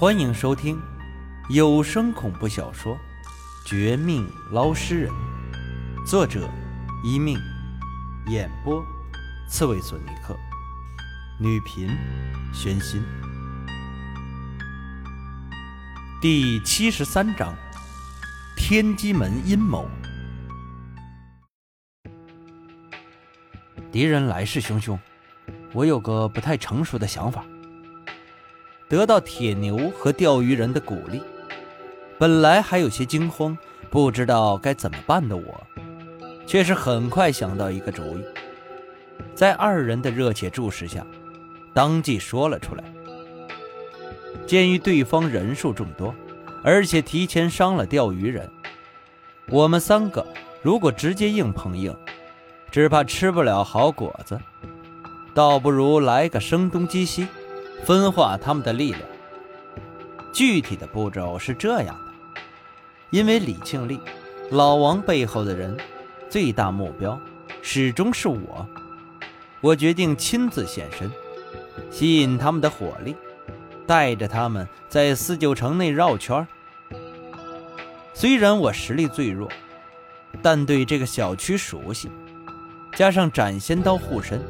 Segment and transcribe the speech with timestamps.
[0.00, 0.80] 欢迎收听
[1.50, 2.94] 有声恐怖小说
[3.68, 5.12] 《绝命捞尸人》，
[6.06, 6.48] 作者：
[7.02, 7.36] 一命，
[8.28, 8.80] 演播：
[9.48, 10.36] 刺猬索尼克，
[11.40, 11.88] 女频：
[12.54, 13.02] 玄心。
[16.20, 17.52] 第七十三章：
[18.56, 19.90] 天机门阴谋。
[23.90, 24.96] 敌人来势汹汹，
[25.72, 27.44] 我有个不太成熟的想法。
[28.88, 31.22] 得到铁牛和钓鱼人的鼓励，
[32.18, 33.56] 本来还有些惊慌，
[33.90, 35.66] 不知道该怎么办的我，
[36.46, 38.24] 却是很快想到一个主意。
[39.34, 41.06] 在二人的热切注视下，
[41.74, 42.82] 当即说了出来。
[44.46, 46.14] 鉴于对方人数众多，
[46.62, 48.50] 而且提前伤了钓鱼人，
[49.50, 50.26] 我们三个
[50.62, 51.94] 如果直接硬碰硬，
[52.70, 54.40] 只怕吃不了好果子，
[55.34, 57.28] 倒不如来个声东击西。
[57.84, 59.02] 分化他们的力量。
[60.32, 62.40] 具体的步骤是这样的：
[63.10, 63.98] 因为李庆利，
[64.50, 65.76] 老王背后的人，
[66.28, 67.18] 最大目标
[67.62, 68.66] 始终是我。
[69.60, 71.10] 我决定亲自现身，
[71.90, 73.16] 吸引他们的火力，
[73.86, 76.46] 带着他们在四九城内绕圈。
[78.14, 79.50] 虽然我实力最弱，
[80.42, 82.10] 但对这个小区熟悉，
[82.94, 84.40] 加上斩仙刀护身，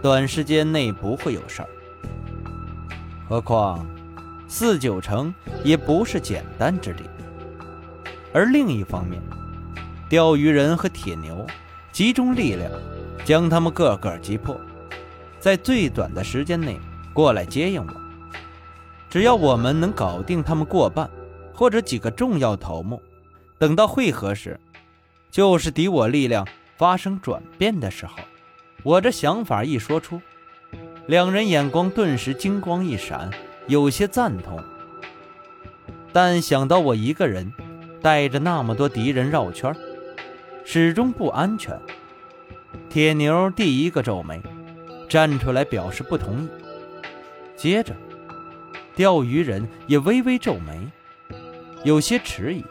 [0.00, 1.68] 短时间内不会有事儿。
[3.32, 3.86] 何况，
[4.46, 7.04] 四九城也不是简单之地。
[8.30, 9.22] 而另一方面，
[10.06, 11.46] 钓鱼人和铁牛
[11.92, 12.70] 集中力量，
[13.24, 14.54] 将他们个个击破，
[15.40, 16.78] 在最短的时间内
[17.14, 17.94] 过来接应我。
[19.08, 21.08] 只要我们能搞定他们过半，
[21.54, 23.00] 或者几个重要头目，
[23.58, 24.60] 等到会合时，
[25.30, 26.46] 就是敌我力量
[26.76, 28.16] 发生转变的时候。
[28.82, 30.20] 我这想法一说出。
[31.06, 33.28] 两人眼光顿时金光一闪，
[33.66, 34.62] 有些赞同。
[36.12, 37.52] 但想到我一个人
[38.00, 39.74] 带着那么多敌人绕圈，
[40.64, 41.76] 始终不安全。
[42.88, 44.40] 铁牛第一个皱眉，
[45.08, 46.48] 站出来表示不同意。
[47.56, 47.94] 接着，
[48.94, 50.86] 钓鱼人也微微皱眉，
[51.82, 52.64] 有些迟疑。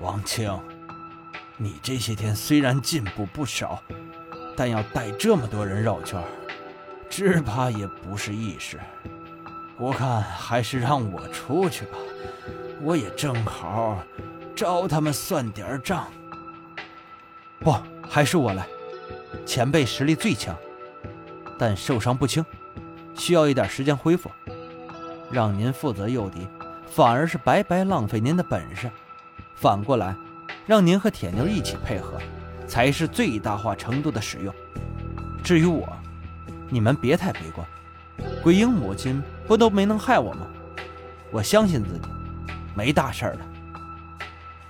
[0.00, 0.52] 王庆，
[1.56, 3.82] 你这些天虽然进步不少，
[4.54, 6.22] 但要带这么多人绕圈。
[7.08, 8.78] 只怕也不是易事，
[9.78, 11.96] 我看还是让我出去吧，
[12.82, 13.98] 我也正好
[14.54, 16.06] 找他们算点账。
[17.60, 17.74] 不，
[18.08, 18.66] 还是我来。
[19.46, 20.54] 前辈实力最强，
[21.58, 22.44] 但受伤不轻，
[23.14, 24.30] 需要一点时间恢复。
[25.30, 26.46] 让您负责诱敌，
[26.86, 28.90] 反而是白白浪费您的本事。
[29.54, 30.14] 反过来，
[30.66, 32.18] 让您和铁牛一起配合，
[32.66, 34.54] 才是最大化程度的使用。
[35.42, 35.88] 至于我。
[36.68, 37.66] 你们别太悲观，
[38.42, 40.46] 鬼婴母亲不都没能害我吗？
[41.30, 42.08] 我相信自己，
[42.74, 43.40] 没大事儿的。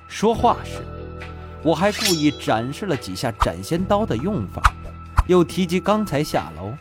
[0.09, 0.83] 说话时，
[1.63, 4.63] 我还故意展示了几下斩仙刀的用法，
[5.27, 6.73] 又提及刚才下楼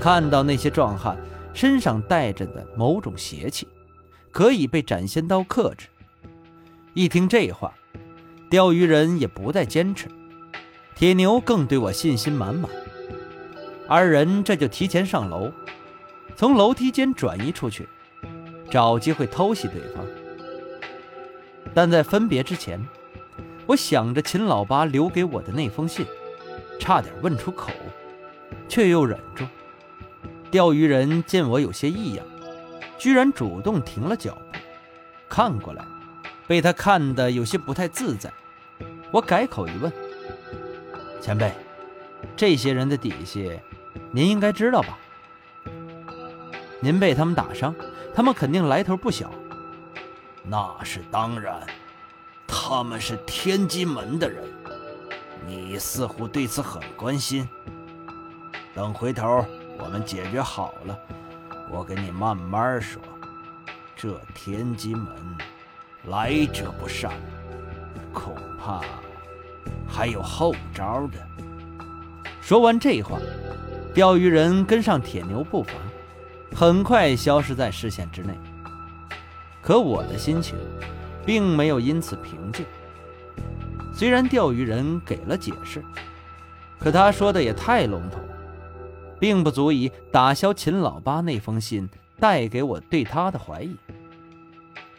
[0.00, 1.16] 看到那些壮汉
[1.54, 3.66] 身上带着的某种邪气，
[4.30, 5.88] 可以被斩仙刀克制。
[6.94, 7.72] 一听这话，
[8.50, 10.08] 钓鱼人也不再坚持，
[10.94, 12.70] 铁牛更对我信心满满。
[13.90, 15.50] 二人这就提前上楼，
[16.36, 17.88] 从楼梯间转移出去，
[18.70, 20.04] 找机会偷袭对方。
[21.72, 22.78] 但在分别之前，
[23.66, 26.04] 我想着秦老八留给我的那封信，
[26.78, 27.70] 差点问出口，
[28.68, 29.46] 却又忍住。
[30.50, 32.26] 钓鱼人见我有些异样，
[32.98, 34.58] 居然主动停了脚步，
[35.30, 35.82] 看过来，
[36.46, 38.30] 被他看得有些不太自在。
[39.10, 39.90] 我改口一问
[41.22, 41.50] ：“前辈，
[42.36, 43.58] 这些人的底细？”
[44.10, 44.98] 您应该知道吧？
[46.80, 47.74] 您被他们打伤，
[48.14, 49.30] 他们肯定来头不小。
[50.44, 51.66] 那是当然，
[52.46, 54.44] 他们是天机门的人。
[55.46, 57.48] 你似乎对此很关心。
[58.74, 59.44] 等回头
[59.78, 60.98] 我们解决好了，
[61.70, 63.02] 我跟你慢慢说。
[63.96, 65.08] 这天机门
[66.04, 67.10] 来者不善，
[68.12, 68.80] 恐怕
[69.88, 71.18] 还有后招的。
[72.40, 73.18] 说完这话。
[73.98, 75.72] 钓鱼人跟上铁牛步伐，
[76.54, 78.32] 很快消失在视线之内。
[79.60, 80.56] 可我的心情
[81.26, 82.64] 并没有因此平静。
[83.92, 85.82] 虽然钓鱼人给了解释，
[86.78, 88.20] 可他说的也太笼统，
[89.18, 91.90] 并不足以打消秦老八那封信
[92.20, 93.74] 带给我对他的怀疑。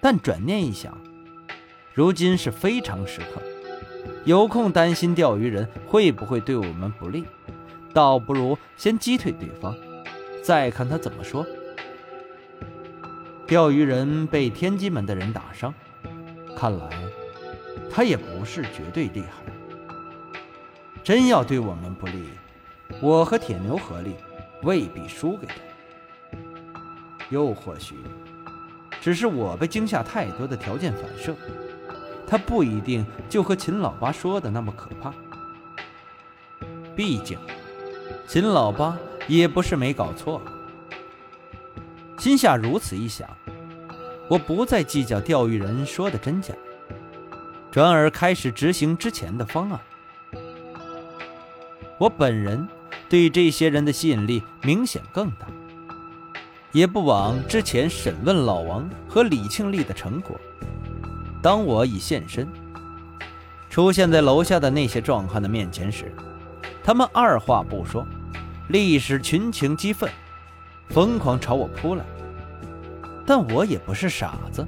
[0.02, 0.94] 但转念一想，
[1.94, 3.42] 如今是非常时刻，
[4.26, 7.24] 有空担心钓鱼人会不会对我们不利。
[7.94, 9.76] 倒不如先击退对方，
[10.44, 11.46] 再看他怎么说。
[13.48, 15.74] 钓鱼人被天机门的人打伤，
[16.56, 16.90] 看来
[17.90, 19.44] 他也不是绝对厉害。
[21.04, 22.30] 真要对我们不利，
[23.02, 24.14] 我和铁牛合力
[24.62, 25.56] 未必输给他。
[27.30, 27.96] 又或许，
[29.02, 31.36] 只是我被惊吓太多的条件反射，
[32.28, 35.12] 他不一定就和秦老八说的那么可怕。
[36.96, 37.40] 毕竟，
[38.32, 38.96] 秦老八
[39.28, 40.40] 也不是没搞错。
[42.20, 43.28] 心下如此一想，
[44.28, 46.54] 我不再计较钓鱼人说的真假，
[47.72, 49.80] 转而开始执行之前的方案。
[51.98, 52.68] 我本人
[53.10, 55.48] 对这些人的吸引力明显更大，
[56.72, 60.40] 也不枉之前审问老王和李庆利的成果。
[61.42, 62.48] 当我已现身，
[63.72, 66.14] 出现在楼下的那些壮汉的面前时，
[66.84, 68.06] 他们二话不说，
[68.70, 70.10] 历史群情激愤。
[70.90, 72.04] 疯狂朝我扑来，
[73.24, 74.68] 但我也不是傻子，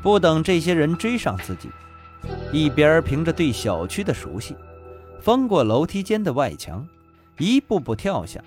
[0.00, 1.68] 不等这些人追上自己，
[2.50, 4.56] 一边凭着对小区的熟悉，
[5.20, 6.88] 翻过楼梯间的外墙，
[7.36, 8.40] 一步步跳下，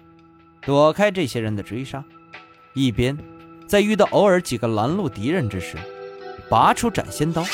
[0.62, 2.04] 躲开这些人的追杀，
[2.74, 3.16] 一边
[3.68, 5.77] 在遇到偶尔几个拦路敌人之时，
[6.50, 7.45] 拔出斩仙刀，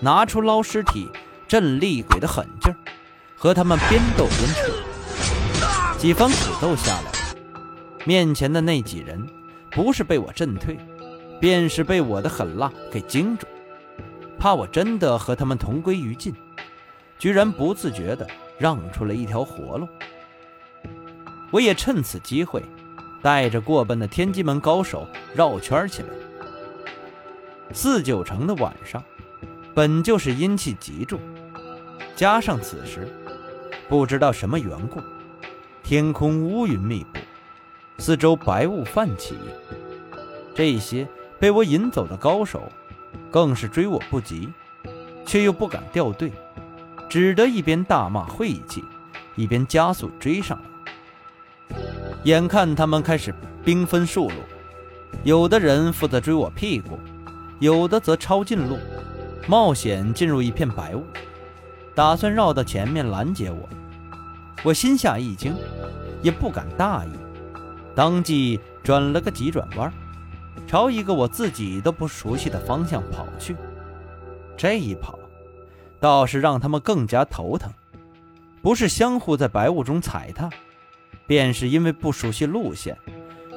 [0.00, 1.08] 拿出捞尸体、
[1.48, 2.76] 震厉鬼的狠劲儿，
[3.34, 4.72] 和他们边斗边扯，
[6.04, 7.10] 几番苦斗下来。
[8.04, 9.26] 面前的那几人，
[9.70, 10.78] 不是被我震退，
[11.40, 13.46] 便是被我的狠辣给惊住，
[14.38, 16.34] 怕我真的和他们同归于尽，
[17.18, 18.26] 居然不自觉地
[18.58, 19.88] 让出了一条活路。
[21.50, 22.62] 我也趁此机会，
[23.22, 26.08] 带着过奔的天机门高手绕圈起来。
[27.72, 29.02] 四九城的晚上，
[29.72, 31.18] 本就是阴气极重，
[32.14, 33.08] 加上此时
[33.88, 35.00] 不知道什么缘故，
[35.84, 37.20] 天空乌云密布。
[37.98, 39.36] 四周白雾泛起，
[40.54, 41.06] 这些
[41.38, 42.62] 被我引走的高手，
[43.30, 44.48] 更是追我不及，
[45.26, 46.32] 却又不敢掉队，
[47.06, 48.82] 只得一边大骂晦气，
[49.36, 51.76] 一边加速追上来。
[52.24, 54.36] 眼看他们开始兵分数路，
[55.22, 56.98] 有的人负责追我屁股，
[57.58, 58.78] 有的则抄近路，
[59.46, 61.04] 冒险进入一片白雾，
[61.94, 63.68] 打算绕到前面拦截我。
[64.62, 65.54] 我心下一惊，
[66.24, 67.10] 也不敢大意。
[67.94, 69.92] 当即转了个急转弯，
[70.66, 73.54] 朝一个我自己都不熟悉的方向跑去。
[74.56, 75.18] 这一跑，
[76.00, 77.70] 倒是让他们更加头疼。
[78.62, 80.48] 不是相互在白雾中踩踏，
[81.26, 82.96] 便是因为不熟悉路线，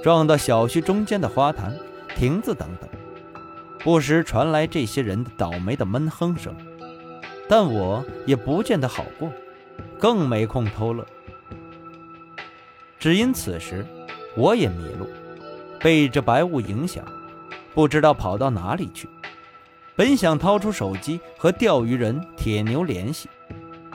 [0.04, 1.74] 撞到小区中间的花坛、
[2.18, 2.90] 亭子等等，
[3.80, 6.54] 不时传来这些人的倒霉的闷哼声。
[7.48, 9.32] 但我也不见得好过，
[9.98, 11.06] 更没空偷乐。
[13.08, 13.86] 只因此时。
[14.36, 15.08] 我也迷路，
[15.80, 17.06] 被这白雾影响，
[17.74, 19.08] 不知道跑到哪里去。
[19.96, 23.30] 本想掏出手机和钓鱼人铁牛联系，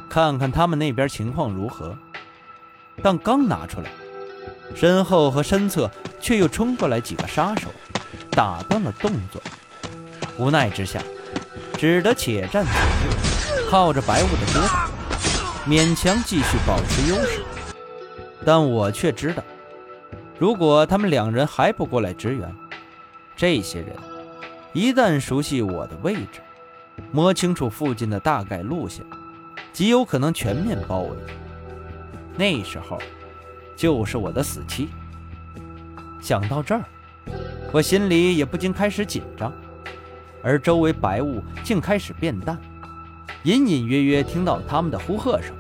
[0.09, 1.95] 看看他们那边情况如何，
[3.03, 3.91] 但刚拿出来，
[4.75, 7.69] 身后和身侧却又冲过来几个杀手，
[8.31, 9.43] 打断了动作。
[10.39, 11.03] 无奈之下，
[11.77, 14.91] 只得且战且退，靠着白雾的遮挡，
[15.69, 17.45] 勉强继续保持优势。
[18.45, 19.43] 但我却知道。
[20.39, 22.55] 如果他们两人还不过来支援，
[23.37, 23.95] 这些人
[24.73, 26.41] 一旦熟悉我的位置，
[27.13, 29.05] 摸清楚附近的大概路线，
[29.73, 31.17] 极有可能全面包围。
[32.37, 32.99] 那时候
[33.77, 34.89] 就是我的死期。
[36.21, 36.83] 想到这儿，
[37.73, 39.53] 我心里也不禁开始紧张，
[40.43, 42.59] 而周围白雾竟开始变淡，
[43.45, 45.55] 隐隐约约听到他们的呼喝声。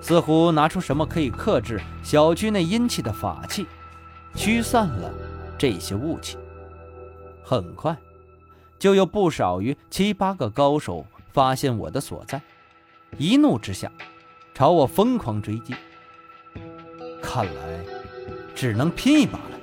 [0.00, 3.66] 似乎拿出什么可以克制小区内阴气的法器，
[4.34, 5.12] 驱散了
[5.58, 6.36] 这些雾气。
[7.42, 7.96] 很快，
[8.78, 12.40] 就有不少于七八个高手发现我的所在，
[13.16, 13.90] 一怒之下，
[14.54, 15.74] 朝我疯狂追击。
[17.20, 17.84] 看来，
[18.54, 19.58] 只能拼一把了。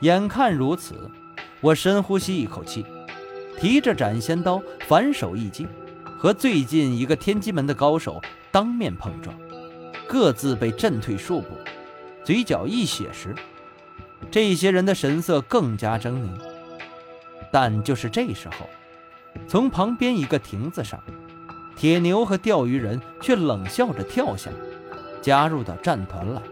[0.00, 1.10] 眼看如此，
[1.60, 2.86] 我深呼吸一口气，
[3.58, 5.66] 提着斩仙刀反手一击，
[6.18, 8.20] 和最近一个天机门的高手。
[8.50, 9.34] 当面碰撞，
[10.06, 11.48] 各自被震退数步，
[12.24, 13.34] 嘴角一血时，
[14.30, 16.28] 这些人的神色更加狰狞。
[17.50, 18.68] 但就是这时候，
[19.46, 21.02] 从旁边一个亭子上，
[21.76, 24.50] 铁牛和钓鱼人却冷笑着跳下，
[25.22, 26.42] 加入到战团来。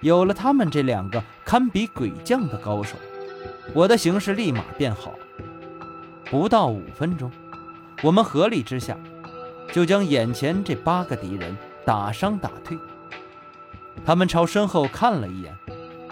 [0.00, 2.96] 有了他们这两个堪比鬼将的高手，
[3.74, 5.14] 我的形势立马变好。
[6.24, 7.30] 不到五分钟，
[8.02, 8.96] 我们合力之下。
[9.72, 12.78] 就将眼前这八个敌人打伤打退。
[14.04, 15.56] 他们朝身后看了一眼，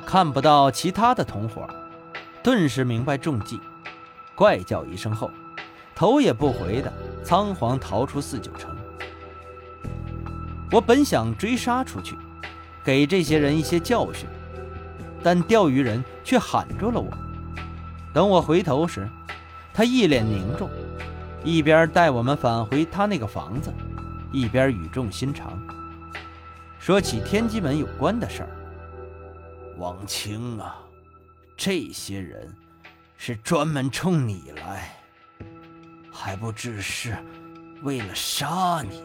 [0.05, 1.67] 看不到其他的同伙，
[2.43, 3.61] 顿时明白中计，
[4.35, 5.31] 怪叫一声后，
[5.95, 6.93] 头也不回的
[7.25, 8.77] 仓皇逃出四九城。
[10.71, 12.15] 我本想追杀出去，
[12.85, 14.29] 给这些人一些教训，
[15.23, 17.09] 但钓鱼人却喊住了我。
[18.13, 19.09] 等我回头时，
[19.73, 20.69] 他一脸凝重，
[21.49, 23.73] 一边带我们返回他那个房子，
[24.31, 25.59] 一边语重心长
[26.79, 28.51] 说起天机门有关的事儿。
[29.79, 30.77] 王清啊，
[31.57, 32.55] 这些人
[33.17, 34.95] 是专门冲你来，
[36.13, 37.17] 还不只是
[37.83, 39.03] 为了杀你。